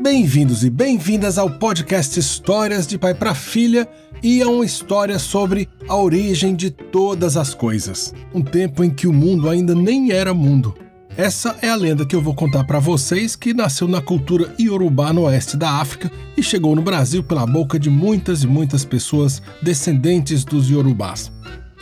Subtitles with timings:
[0.00, 3.88] Bem-vindos e bem-vindas ao podcast Histórias de Pai para Filha
[4.22, 8.14] e a uma história sobre a origem de todas as coisas.
[8.32, 10.72] Um tempo em que o mundo ainda nem era mundo.
[11.16, 15.12] Essa é a lenda que eu vou contar para vocês que nasceu na cultura iorubá
[15.12, 19.42] no oeste da África e chegou no Brasil pela boca de muitas e muitas pessoas
[19.60, 21.32] descendentes dos iorubás.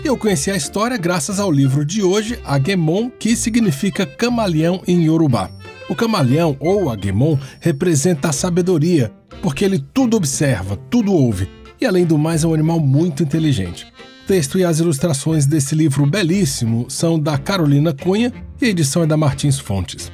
[0.03, 5.51] Eu conheci a história graças ao livro de hoje, Agemon, que significa camaleão em iorubá.
[5.89, 11.49] O camaleão ou aguemon representa a sabedoria, porque ele tudo observa, tudo ouve,
[11.81, 13.87] e além do mais é um animal muito inteligente.
[14.25, 19.05] O texto e as ilustrações desse livro belíssimo são da Carolina Cunha e a edição
[19.05, 20.11] é da Martins Fontes.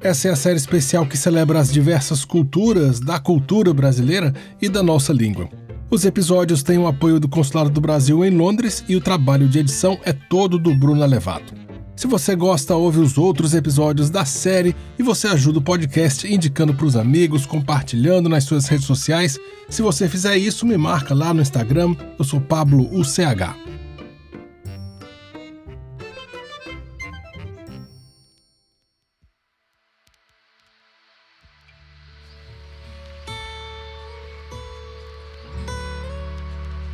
[0.00, 4.82] Essa é a série especial que celebra as diversas culturas da cultura brasileira e da
[4.82, 5.48] nossa língua.
[5.88, 9.60] Os episódios têm o apoio do Consulado do Brasil em Londres e o trabalho de
[9.60, 11.61] edição é todo do Bruno Levato.
[11.94, 16.74] Se você gosta, ouve os outros episódios da série e você ajuda o podcast indicando
[16.74, 19.38] para os amigos, compartilhando nas suas redes sociais.
[19.68, 21.94] Se você fizer isso, me marca lá no Instagram.
[22.18, 23.54] Eu sou Pablo UCH.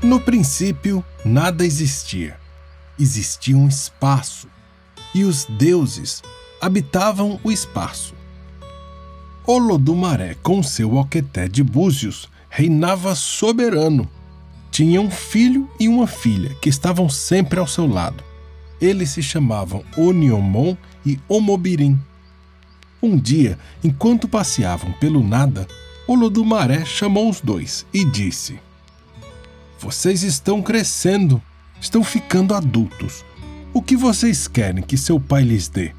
[0.02, 2.36] No princípio, nada existia.
[2.98, 4.48] Existia um espaço
[5.14, 6.22] e os deuses
[6.60, 8.14] habitavam o espaço.
[9.46, 14.08] Olodumaré, com seu Oqueté de Búzios, reinava soberano.
[14.70, 18.22] Tinha um filho e uma filha que estavam sempre ao seu lado.
[18.80, 21.98] Eles se chamavam Oniomon e Omobirim.
[23.02, 25.66] Um dia, enquanto passeavam pelo nada,
[26.06, 28.58] Olodumaré chamou os dois e disse:
[29.78, 31.40] Vocês estão crescendo,
[31.80, 33.24] estão ficando adultos.
[33.72, 35.92] O que vocês querem que seu pai lhes dê?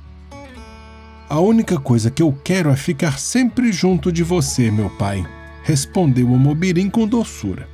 [1.29, 5.23] A única coisa que eu quero é ficar sempre junto de você, meu pai,
[5.63, 7.69] respondeu o Mobirim com doçura.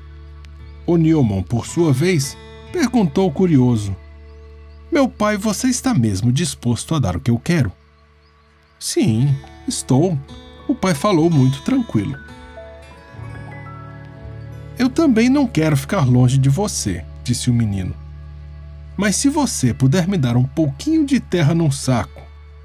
[0.85, 2.37] O Niomon, por sua vez,
[2.73, 3.95] perguntou curioso:
[4.91, 7.71] Meu pai, você está mesmo disposto a dar o que eu quero?
[8.77, 9.33] Sim,
[9.65, 10.19] estou.
[10.67, 12.17] O pai falou muito tranquilo.
[14.77, 18.04] Eu também não quero ficar longe de você, disse o menino.
[18.97, 22.21] Mas se você puder me dar um pouquinho de terra num saco,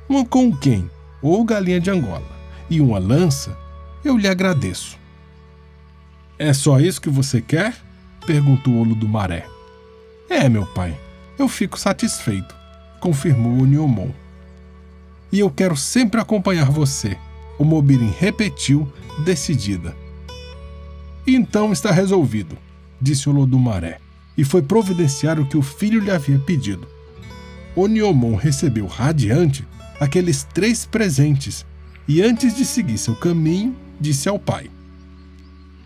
[0.09, 0.89] uma com quem
[1.21, 3.57] ou galinha de Angola e uma lança,
[4.05, 4.99] eu lhe agradeço.
[6.39, 7.75] É só isso que você quer?
[8.27, 9.47] perguntou o Olo do Maré.
[10.29, 10.97] É, meu pai,
[11.39, 12.55] eu fico satisfeito,
[13.01, 14.11] confirmou o Niomon.
[15.33, 17.17] E eu quero sempre acompanhar você,
[17.59, 18.91] o Mobirim repetiu,
[19.25, 19.97] decidida.
[21.27, 22.57] Então está resolvido,
[23.01, 23.99] disse o Lodumaré
[24.41, 26.89] e foi providenciar o que o filho lhe havia pedido.
[27.77, 29.69] Oniomon recebeu radiante
[30.01, 31.67] aqueles três presentes
[32.09, 34.71] e, antes de seguir seu caminho, disse ao pai: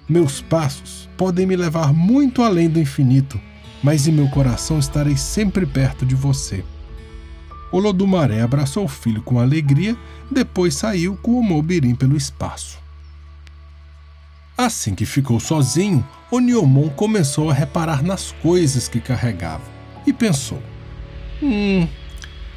[0.09, 3.41] Meus passos podem me levar muito além do infinito,
[3.83, 6.63] mas em meu coração estarei sempre perto de você.
[7.73, 9.97] Olodumaré abraçou o filho com alegria,
[10.31, 12.84] depois saiu com o Mobirim pelo espaço.
[14.57, 19.65] Assim que ficou sozinho, Oniomon começou a reparar nas coisas que carregava
[20.07, 20.63] e pensou:
[21.43, 21.89] Hum,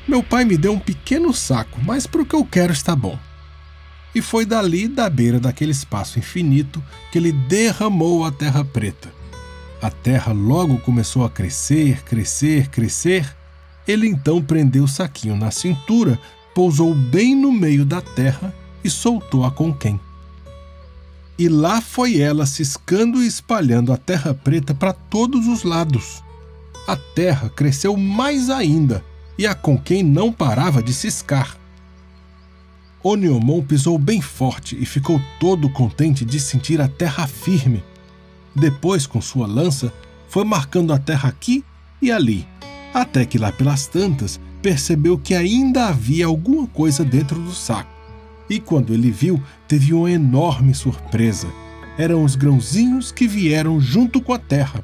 [0.07, 3.18] meu pai me deu um pequeno saco, mas para o que eu quero está bom.
[4.13, 9.12] E foi dali, da beira daquele espaço infinito, que ele derramou a terra preta.
[9.81, 13.36] A terra logo começou a crescer, crescer, crescer.
[13.88, 16.19] Ele então prendeu o saquinho na cintura,
[16.53, 18.53] pousou bem no meio da terra
[18.84, 20.00] e soltou a com quem
[21.38, 26.24] e lá foi ela ciscando e espalhando a terra preta para todos os lados.
[26.88, 29.03] A terra cresceu mais ainda
[29.38, 31.58] e a Conquém não parava de ciscar.
[33.03, 37.84] Oniomon pisou bem forte e ficou todo contente de sentir a terra firme.
[38.56, 39.94] Depois, com sua lança,
[40.28, 41.64] foi marcando a terra aqui
[42.02, 42.48] e ali,
[42.94, 47.97] até que lá pelas tantas percebeu que ainda havia alguma coisa dentro do saco.
[48.50, 51.48] E quando ele viu, teve uma enorme surpresa.
[51.98, 54.83] Eram os grãozinhos que vieram junto com a terra.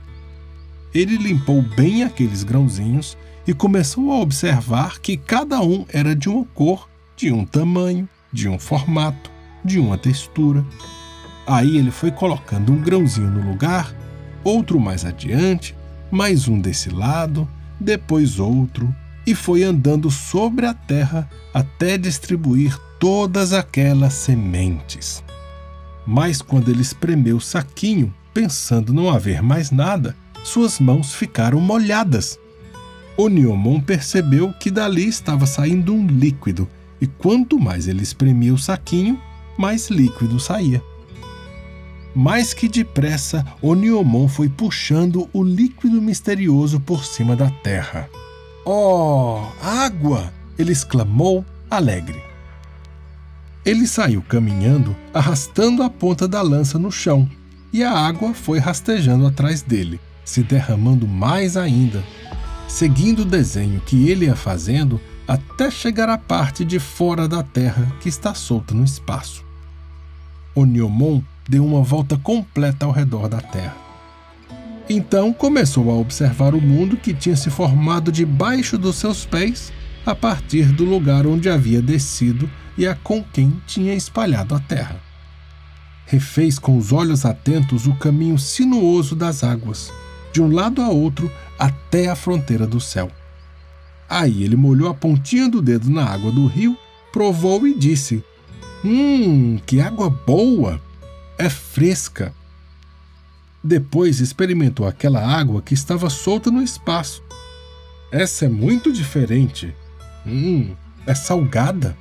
[0.93, 3.17] Ele limpou bem aqueles grãozinhos
[3.47, 8.47] e começou a observar que cada um era de uma cor, de um tamanho, de
[8.47, 9.31] um formato,
[9.63, 10.65] de uma textura.
[11.45, 13.93] Aí ele foi colocando um grãozinho no lugar,
[14.43, 15.75] outro mais adiante,
[16.11, 17.47] mais um desse lado,
[17.79, 18.93] depois outro,
[19.25, 25.21] e foi andando sobre a terra até distribuir todas aquelas sementes.
[26.07, 32.39] Mas quando ele espremeu o saquinho, pensando não haver mais nada, suas mãos ficaram molhadas.
[33.17, 36.65] O Niomon percebeu que dali estava saindo um líquido,
[37.01, 39.19] e quanto mais ele espremia o saquinho,
[39.57, 40.81] mais líquido saía.
[42.15, 48.09] Mais que depressa, Oniomon foi puxando o líquido misterioso por cima da terra.
[48.63, 50.31] Oh, água!
[50.57, 52.32] ele exclamou, alegre.
[53.65, 57.29] Ele saiu caminhando, arrastando a ponta da lança no chão,
[57.71, 62.03] e a água foi rastejando atrás dele, se derramando mais ainda,
[62.67, 67.91] seguindo o desenho que ele ia fazendo até chegar à parte de fora da terra
[68.01, 69.43] que está solta no espaço.
[70.55, 73.75] Oniomon deu uma volta completa ao redor da Terra.
[74.89, 79.71] Então começou a observar o mundo que tinha se formado debaixo dos seus pés
[80.05, 85.01] a partir do lugar onde havia descido e a com quem tinha espalhado a terra.
[86.05, 89.91] Refez com os olhos atentos o caminho sinuoso das águas,
[90.33, 93.09] de um lado a outro até a fronteira do céu.
[94.09, 96.77] Aí ele molhou a pontinha do dedo na água do rio,
[97.11, 98.23] provou e disse:
[98.83, 100.81] Hum, que água boa!
[101.37, 102.33] É fresca.
[103.63, 107.23] Depois experimentou aquela água que estava solta no espaço.
[108.11, 109.73] Essa é muito diferente.
[110.25, 110.75] Hum,
[111.05, 111.97] é salgada.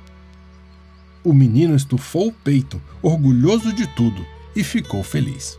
[1.23, 4.25] O menino estufou o peito, orgulhoso de tudo,
[4.55, 5.57] e ficou feliz.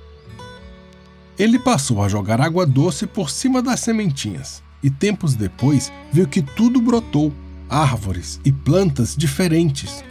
[1.38, 6.42] Ele passou a jogar água doce por cima das sementinhas e tempos depois viu que
[6.42, 7.32] tudo brotou
[7.70, 10.04] árvores e plantas diferentes.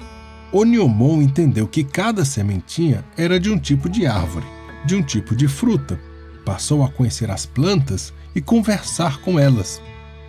[0.51, 4.45] Oniomon entendeu que cada sementinha era de um tipo de árvore,
[4.83, 5.99] de um tipo de fruta.
[6.43, 9.79] Passou a conhecer as plantas e conversar com elas.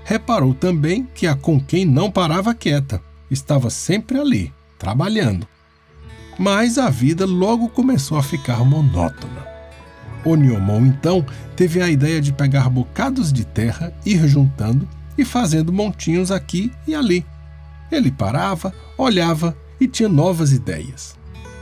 [0.04, 5.48] Reparou também que a com quem não parava quieta, estava sempre ali, trabalhando.
[6.38, 9.46] Mas a vida logo começou a ficar monótona.
[10.24, 11.24] Oniomon então
[11.56, 16.94] teve a ideia de pegar bocados de terra, ir juntando e fazendo montinhos aqui e
[16.94, 17.24] ali.
[17.90, 21.16] Ele parava, olhava e tinha novas ideias.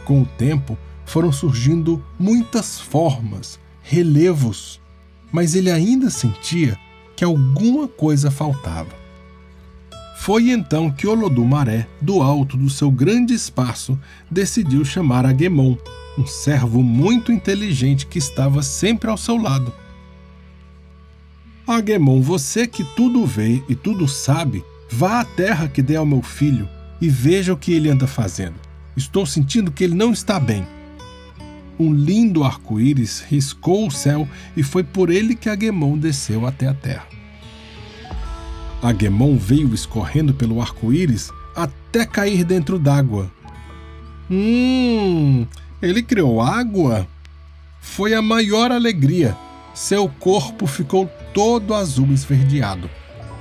[0.05, 4.81] Com o tempo, foram surgindo muitas formas, relevos,
[5.31, 6.79] mas ele ainda sentia
[7.23, 8.91] que alguma coisa faltava.
[10.19, 13.97] Foi então que Olodumaré, do alto do seu grande espaço,
[14.29, 15.77] decidiu chamar Agemon,
[16.19, 19.73] um servo muito inteligente que estava sempre ao seu lado.
[21.65, 26.23] Agemon, você que tudo vê e tudo sabe, vá à terra que dê ao meu
[26.23, 26.69] filho
[27.01, 28.57] e veja o que ele anda fazendo.
[28.97, 30.67] Estou sentindo que ele não está bem.
[31.79, 36.75] Um lindo arco-íris riscou o céu e foi por ele que Agemon desceu até a
[36.75, 37.07] terra.
[38.83, 43.31] Agemon veio escorrendo pelo arco-íris até cair dentro d'água.
[44.31, 45.47] Hum,
[45.81, 47.07] ele criou água?
[47.81, 49.37] Foi a maior alegria.
[49.75, 52.89] Seu corpo ficou todo azul esverdeado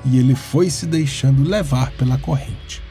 [0.05, 2.81] e ele foi se deixando levar pela corrente.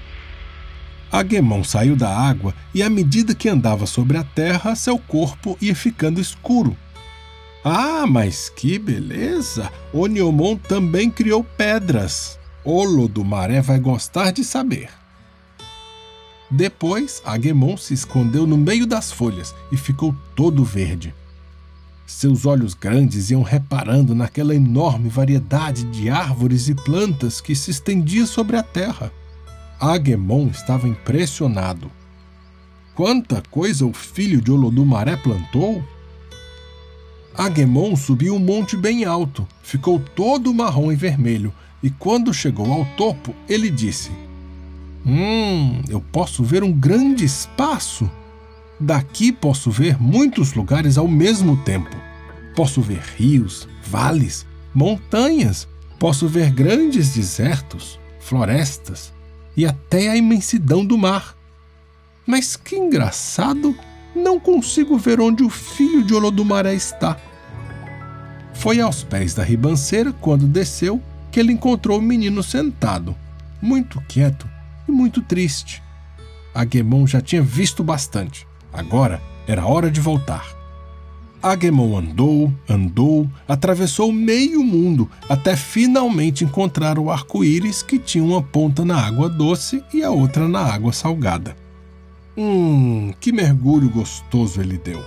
[1.13, 5.75] Agemon saiu da água e, à medida que andava sobre a terra, seu corpo ia
[5.75, 6.77] ficando escuro.
[7.65, 9.71] Ah, mas que beleza!
[9.93, 12.39] Oniomon também criou pedras.
[12.65, 14.89] Olo do Maré vai gostar de saber.
[16.51, 21.15] Depois, Agemon se escondeu no meio das folhas e ficou todo verde.
[22.07, 28.27] Seus olhos grandes iam reparando naquela enorme variedade de árvores e plantas que se estendia
[28.27, 29.13] sobre a terra.
[29.81, 31.91] Agemon estava impressionado.
[32.95, 35.83] Quanta coisa o filho de Olodumaré plantou!
[37.35, 41.51] Agemon subiu um monte bem alto, ficou todo marrom e vermelho,
[41.83, 44.11] e quando chegou ao topo, ele disse:
[45.07, 48.11] Hum, eu posso ver um grande espaço.
[48.79, 51.97] Daqui posso ver muitos lugares ao mesmo tempo.
[52.55, 55.67] Posso ver rios, vales, montanhas,
[55.99, 59.13] posso ver grandes desertos, florestas,
[59.57, 61.37] e até a imensidão do mar.
[62.27, 63.77] Mas que engraçado!
[64.15, 67.17] Não consigo ver onde o filho de Olodumaré está.
[68.55, 73.15] Foi aos pés da ribanceira, quando desceu, que ele encontrou o menino sentado,
[73.63, 74.49] muito quieto
[74.89, 75.83] e muito triste.
[76.53, 78.47] Agemon já tinha visto bastante.
[78.73, 80.60] Agora era hora de voltar.
[81.43, 88.85] Agemon andou, andou, atravessou meio mundo até finalmente encontrar o arco-íris que tinha uma ponta
[88.85, 91.57] na água doce e a outra na água salgada.
[92.37, 95.03] Hum, que mergulho gostoso ele deu!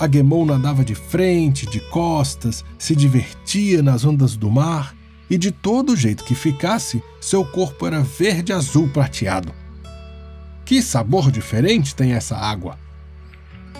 [0.00, 4.94] Agemon nadava de frente, de costas, se divertia nas ondas do mar
[5.30, 9.52] e de todo jeito que ficasse, seu corpo era verde-azul prateado.
[10.64, 12.87] Que sabor diferente tem essa água!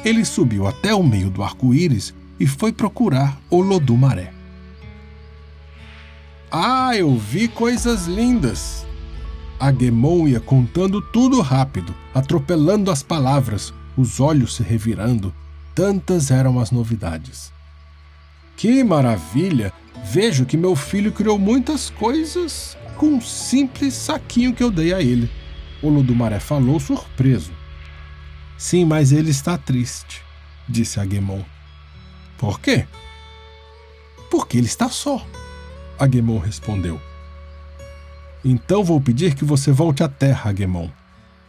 [0.04, 4.32] Ele subiu até o meio do arco-íris e foi procurar o Lodumaré.
[6.50, 8.86] Ah, eu vi coisas lindas!
[9.60, 15.34] Agemon ia contando tudo rápido, atropelando as palavras, os olhos se revirando,
[15.74, 17.52] tantas eram as novidades.
[18.56, 19.72] Que maravilha!
[20.04, 25.02] Vejo que meu filho criou muitas coisas com um simples saquinho que eu dei a
[25.02, 25.28] ele.
[25.82, 27.57] O Ludumaré falou surpreso.
[28.58, 30.20] Sim, mas ele está triste,
[30.68, 31.42] disse Aguemon.
[32.36, 32.86] Por quê?
[34.28, 35.24] Porque ele está só,
[35.96, 37.00] Aguemon respondeu.
[38.44, 40.90] Então vou pedir que você volte à terra, Aguemon.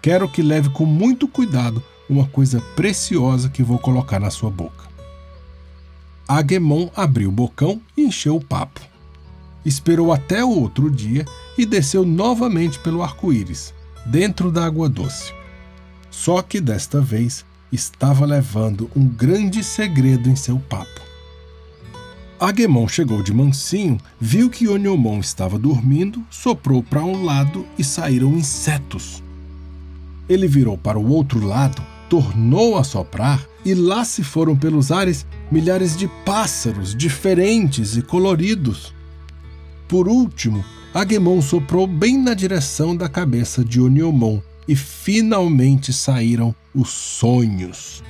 [0.02, 4.88] Quero que leve com muito cuidado uma coisa preciosa que vou colocar na sua boca.
[6.28, 8.82] Aguemon abriu o bocão e encheu o papo.
[9.66, 11.26] Esperou até o outro dia
[11.58, 13.74] e desceu novamente pelo arco-íris,
[14.06, 15.39] dentro da água doce.
[16.22, 21.00] Só que desta vez estava levando um grande segredo em seu papo.
[22.38, 28.34] Agemon chegou de mansinho, viu que Oniomon estava dormindo, soprou para um lado e saíram
[28.34, 29.24] insetos.
[30.28, 35.26] Ele virou para o outro lado, tornou a soprar e lá se foram pelos ares
[35.50, 38.94] milhares de pássaros diferentes e coloridos.
[39.88, 46.90] Por último, Agemon soprou bem na direção da cabeça de Oniomon e finalmente saíram os
[46.90, 48.04] sonhos.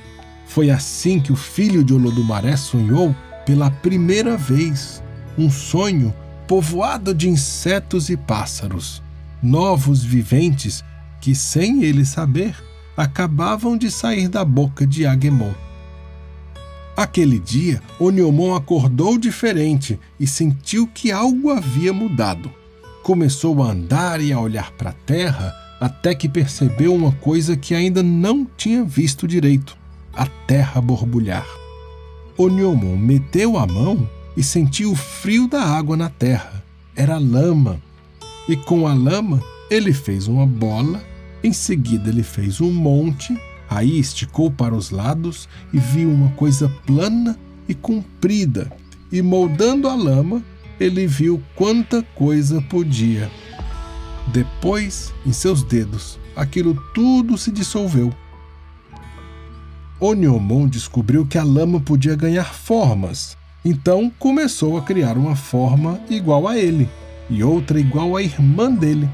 [0.44, 5.02] Foi assim que o filho de Olodumaré sonhou pela primeira vez
[5.38, 6.14] um sonho
[6.46, 9.02] povoado de insetos e pássaros,
[9.42, 10.84] novos viventes
[11.18, 12.54] que, sem ele saber,
[12.94, 15.54] acabavam de sair da boca de Agemon.
[16.94, 22.52] Aquele dia, Oniomon acordou diferente e sentiu que algo havia mudado.
[23.02, 27.74] Começou a andar e a olhar para a terra até que percebeu uma coisa que
[27.74, 29.76] ainda não tinha visto direito:
[30.12, 31.46] a terra borbulhar.
[32.36, 36.62] Oniomon meteu a mão e sentiu o frio da água na terra.
[36.94, 37.80] Era lama.
[38.48, 41.02] E com a lama, ele fez uma bola
[41.42, 46.68] em seguida, ele fez um monte, aí esticou para os lados e viu uma coisa
[46.86, 48.70] plana e comprida.
[49.10, 50.42] E moldando a lama,
[50.78, 53.30] ele viu quanta coisa podia.
[54.28, 58.12] Depois, em seus dedos, aquilo tudo se dissolveu.
[60.00, 66.48] Oniomon descobriu que a lama podia ganhar formas, então começou a criar uma forma igual
[66.48, 66.88] a ele
[67.28, 69.08] e outra igual à irmã dele.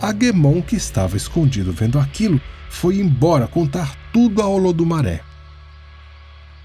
[0.00, 5.20] Agemon, que estava escondido vendo aquilo, foi embora contar tudo a Olodumaré.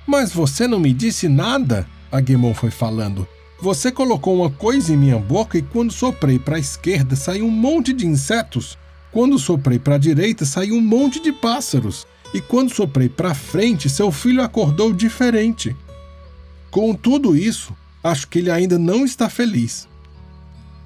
[0.08, 3.28] Mas você não me disse nada, Agemon foi falando.
[3.62, 7.52] Você colocou uma coisa em minha boca e quando soprei para a esquerda saiu um
[7.52, 8.78] monte de insetos.
[9.12, 12.08] Quando soprei para a direita saiu um monte de pássaros.
[12.34, 15.76] E quando soprei para frente, seu filho acordou diferente.
[16.72, 19.90] Com tudo isso, acho que ele ainda não está feliz.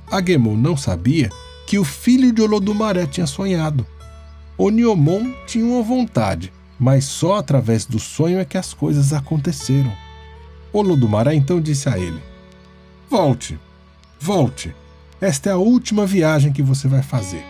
[0.10, 1.30] Agemon não sabia
[1.68, 3.86] que o filho de Olodumaré tinha sonhado.
[4.58, 9.94] Oniomon tinha uma vontade, mas só através do sonho é que as coisas aconteceram.
[10.72, 12.33] Olodumaré então disse a ele:
[13.14, 13.60] Volte,
[14.20, 14.76] volte.
[15.22, 17.46] Esta é a última viagem que você vai fazer.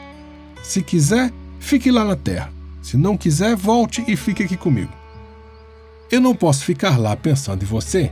[0.62, 2.52] Se quiser, fique lá na terra.
[2.82, 4.92] Se não quiser, volte e fique aqui comigo.
[6.12, 8.12] Eu não posso ficar lá pensando em você?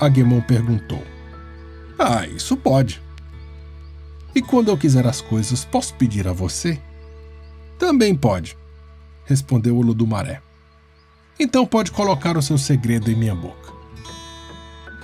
[0.00, 1.00] Agemon perguntou.
[1.96, 3.00] Ah, isso pode.
[4.34, 6.80] E quando eu quiser as coisas, posso pedir a você?
[7.78, 8.58] Também pode,
[9.24, 10.42] respondeu o Ludumaré.
[11.38, 13.77] Então pode colocar o seu segredo em minha boca.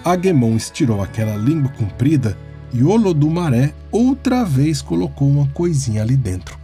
[0.04, 2.36] Agemon estirou aquela língua comprida
[2.72, 6.58] e Olodumaré outra vez colocou uma coisinha ali dentro.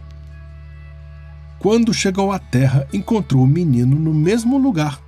[1.57, 5.01] Quando chegou à terra, encontrou o menino no mesmo lugar.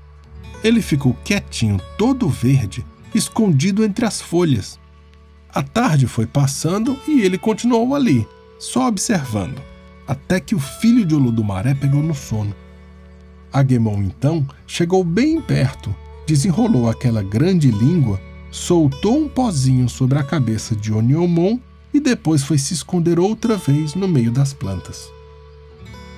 [0.63, 4.79] Ele ficou quietinho, todo verde, escondido entre as folhas.
[5.53, 9.61] A tarde foi passando e ele continuou ali, só observando,
[10.07, 12.55] até que o filho de Olodumaré pegou no sono.
[13.51, 15.93] Agemon então chegou bem perto,
[16.25, 18.19] desenrolou aquela grande língua,
[18.51, 21.59] soltou um pozinho sobre a cabeça de Oniomon
[21.93, 25.11] e depois foi se esconder outra vez no meio das plantas.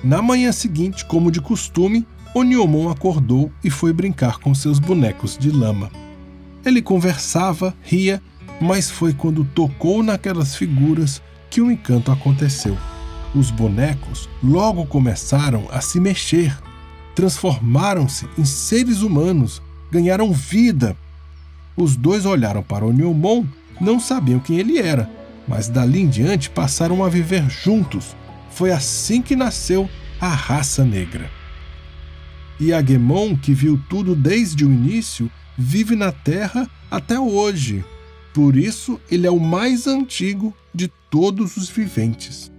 [0.02, 5.50] Na manhã seguinte, como de costume, Oniomon acordou e foi brincar com seus bonecos de
[5.50, 5.90] lama.
[6.64, 8.22] Ele conversava, ria
[8.60, 12.76] mas foi quando tocou naquelas figuras que o encanto aconteceu.
[13.34, 16.56] Os bonecos logo começaram a se mexer,
[17.14, 19.62] transformaram-se em seres humanos,
[19.96, 20.96] ganharam vida.
[21.76, 23.44] Os dois olharam para o Neomon,
[23.80, 25.10] não sabiam quem ele era,
[25.48, 28.14] mas dali em diante passaram a viver juntos.
[28.50, 29.88] Foi assim que nasceu
[30.20, 31.30] a raça negra.
[32.60, 37.84] E Agemon, que viu tudo desde o início, vive na Terra até hoje,
[38.36, 42.52] por isso, ele é o mais antigo de todos os viventes.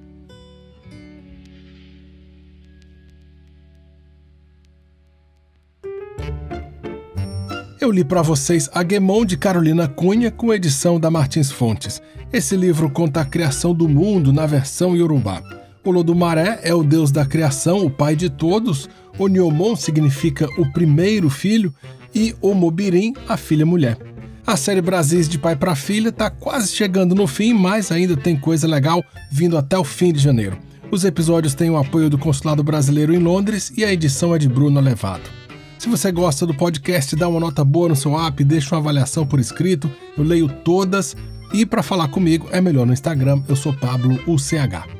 [7.88, 12.02] Eu li para vocês Aguemon de Carolina Cunha com edição da Martins Fontes.
[12.34, 15.42] Esse livro conta a criação do mundo na versão iorubá.
[15.86, 18.90] O Lodumaré é o deus da criação, o pai de todos.
[19.18, 21.74] O Niomon significa o primeiro filho
[22.14, 23.98] e o Mobirim, a filha mulher.
[24.46, 28.38] A série Brasis de pai para filha está quase chegando no fim, mas ainda tem
[28.38, 29.02] coisa legal
[29.32, 30.58] vindo até o fim de janeiro.
[30.92, 34.50] Os episódios têm o apoio do Consulado Brasileiro em Londres e a edição é de
[34.50, 35.37] Bruno Levado.
[35.78, 39.26] Se você gosta do podcast, dá uma nota boa no seu app, deixa uma avaliação
[39.26, 41.16] por escrito, eu leio todas.
[41.54, 44.97] E para falar comigo é melhor no Instagram, eu sou Pablo UCH.